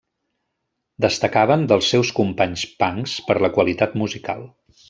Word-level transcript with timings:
Destacaven 1.05 1.67
dels 1.73 1.91
seus 1.95 2.13
companys 2.21 2.65
punks 2.83 3.17
per 3.29 3.39
la 3.47 3.55
qualitat 3.59 3.99
musical. 4.05 4.47